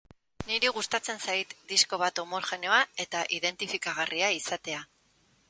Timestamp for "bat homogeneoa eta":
2.05-3.23